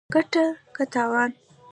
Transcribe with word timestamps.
ګټه 0.13 0.45
که 0.75 0.83
تاوان 0.93 1.31